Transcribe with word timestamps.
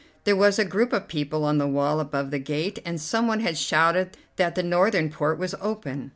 There 0.23 0.35
was 0.35 0.57
a 0.57 0.65
group 0.65 0.93
of 0.93 1.07
people 1.07 1.43
on 1.45 1.59
the 1.59 1.67
wall 1.67 1.99
above 1.99 2.31
the 2.31 2.39
gate, 2.39 2.79
and 2.83 2.99
someone 2.99 3.41
had 3.41 3.55
shouted 3.55 4.17
that 4.37 4.55
the 4.55 4.63
northern 4.63 5.11
port 5.11 5.37
was 5.37 5.53
open. 5.61 6.09